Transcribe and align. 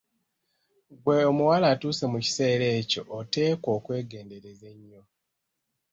Ggwe 0.95 1.15
omuwala 1.31 1.65
atuuse 1.73 2.05
mu 2.11 2.19
kiseera 2.25 2.67
ekyo 2.79 3.01
oteekwa 3.19 3.69
okwegendereza 3.77 4.65
ennyo. 4.75 5.01